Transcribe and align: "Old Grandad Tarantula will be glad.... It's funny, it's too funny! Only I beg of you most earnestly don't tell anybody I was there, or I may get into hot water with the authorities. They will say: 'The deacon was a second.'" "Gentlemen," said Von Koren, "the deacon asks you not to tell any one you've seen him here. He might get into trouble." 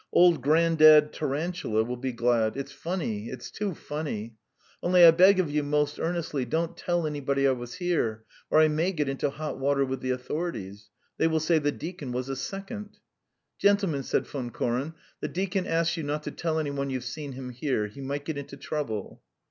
"Old 0.11 0.41
Grandad 0.41 1.13
Tarantula 1.13 1.83
will 1.83 1.95
be 1.95 2.11
glad.... 2.11 2.57
It's 2.57 2.71
funny, 2.71 3.29
it's 3.29 3.51
too 3.51 3.75
funny! 3.75 4.33
Only 4.81 5.05
I 5.05 5.11
beg 5.11 5.39
of 5.39 5.51
you 5.51 5.61
most 5.61 5.99
earnestly 5.99 6.43
don't 6.43 6.75
tell 6.75 7.05
anybody 7.05 7.47
I 7.47 7.51
was 7.51 7.77
there, 7.77 8.23
or 8.49 8.59
I 8.59 8.67
may 8.67 8.93
get 8.93 9.07
into 9.07 9.29
hot 9.29 9.59
water 9.59 9.85
with 9.85 9.99
the 10.01 10.09
authorities. 10.09 10.89
They 11.19 11.27
will 11.27 11.39
say: 11.39 11.59
'The 11.59 11.73
deacon 11.73 12.11
was 12.13 12.29
a 12.29 12.35
second.'" 12.35 12.97
"Gentlemen," 13.59 14.01
said 14.01 14.25
Von 14.25 14.49
Koren, 14.49 14.95
"the 15.19 15.27
deacon 15.27 15.67
asks 15.67 15.95
you 15.97 16.01
not 16.01 16.23
to 16.23 16.31
tell 16.31 16.57
any 16.57 16.71
one 16.71 16.89
you've 16.89 17.03
seen 17.03 17.33
him 17.33 17.51
here. 17.51 17.85
He 17.85 18.01
might 18.01 18.25
get 18.25 18.39
into 18.39 18.57
trouble." 18.57 19.21